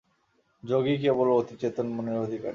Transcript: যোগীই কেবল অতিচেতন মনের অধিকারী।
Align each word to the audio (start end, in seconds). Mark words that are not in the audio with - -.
যোগীই 0.63 0.97
কেবল 0.97 1.27
অতিচেতন 1.31 1.87
মনের 1.95 2.17
অধিকারী। 2.17 2.49